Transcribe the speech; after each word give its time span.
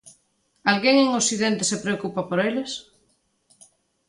Alguén 0.71 0.95
en 0.99 1.09
occidente 1.21 1.63
se 1.71 1.81
preocupa 1.83 2.21
por 2.29 2.39
eles? 2.49 2.71